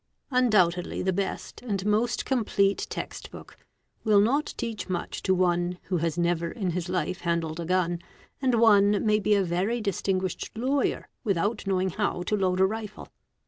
[0.31, 3.55] a Undoubtedly the best and most complete text book
[4.03, 8.01] will not teach much to one who has never in his life handled a gun
[8.41, 13.09] and one may be a very distinguished lawyer without knowing how to load a rifle.